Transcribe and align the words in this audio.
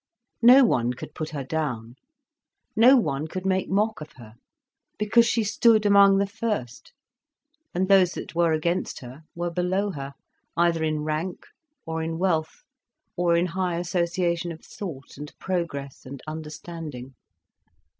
No 0.41 0.63
one 0.65 0.93
could 0.93 1.13
put 1.13 1.29
her 1.29 1.43
down, 1.43 1.93
no 2.75 2.97
one 2.97 3.27
could 3.27 3.45
make 3.45 3.69
mock 3.69 4.01
of 4.01 4.13
her, 4.13 4.33
because 4.97 5.27
she 5.27 5.43
stood 5.43 5.85
among 5.85 6.17
the 6.17 6.25
first, 6.25 6.91
and 7.75 7.87
those 7.87 8.13
that 8.13 8.33
were 8.33 8.51
against 8.51 9.01
her 9.01 9.21
were 9.35 9.51
below 9.51 9.91
her, 9.91 10.13
either 10.57 10.83
in 10.83 11.03
rank, 11.03 11.45
or 11.85 12.01
in 12.01 12.17
wealth, 12.17 12.63
or 13.15 13.37
in 13.37 13.45
high 13.45 13.77
association 13.77 14.51
of 14.51 14.65
thought 14.65 15.17
and 15.17 15.37
progress 15.37 16.03
and 16.03 16.23
understanding. 16.25 17.13